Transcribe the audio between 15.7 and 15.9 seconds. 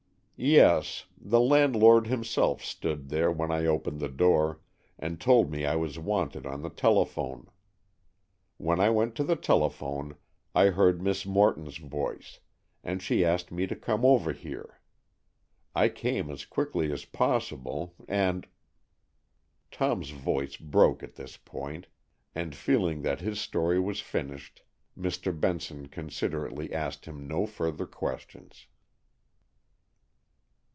I